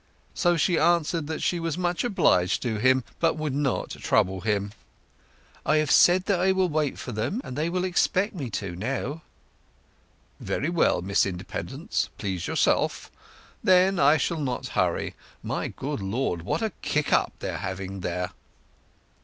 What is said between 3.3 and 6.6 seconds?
would not trouble him. "I have said that I